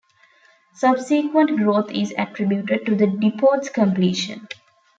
[0.73, 4.47] Subsequent growth is attributed to the depot's completion.